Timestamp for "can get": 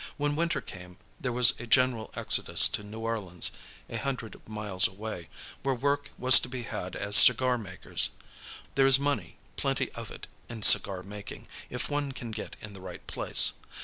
12.13-12.55